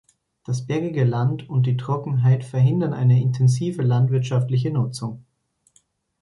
Das 0.45 0.65
bergige 0.65 1.03
Land 1.03 1.47
und 1.47 1.67
die 1.67 1.77
Trockenheit 1.77 2.43
verhindern 2.43 2.91
eine 2.91 3.21
intensive 3.21 3.83
landwirtschaftliche 3.83 4.71
Nutzung. 4.71 5.23